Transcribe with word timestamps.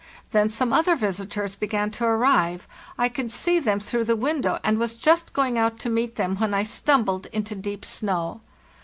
Then 0.31 0.49
some 0.49 0.73
other 0.73 0.95
visitors 0.95 1.53
began 1.53 1.91
to 1.91 2.05
arrive; 2.05 2.67
I 2.97 3.07
could 3.07 3.31
see 3.31 3.59
them 3.59 3.79
through 3.79 4.05
the 4.05 4.15
window, 4.15 4.57
and 4.63 4.79
was 4.79 4.95
just 4.97 5.31
going 5.31 5.59
out 5.59 5.77
to 5.81 5.91
meet 5.91 6.15
them 6.15 6.37
when 6.37 6.55
I 6.55 6.63
stumbled 6.63 7.27
into 7.27 7.53
deep 7.53 7.85
snow. 7.85 8.41